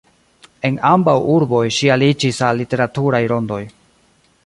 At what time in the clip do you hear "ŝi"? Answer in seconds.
1.77-1.93